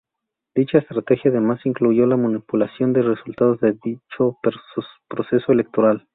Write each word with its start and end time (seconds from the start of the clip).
Dicha 0.55 0.79
estrategia 0.79 1.29
además 1.29 1.63
incluyó 1.63 2.07
la 2.07 2.17
manipulación 2.17 2.91
de 2.91 3.03
los 3.03 3.19
resultados 3.19 3.59
de 3.59 3.77
dicho 3.83 4.35
proceso 5.07 5.51
electoral. 5.51 6.07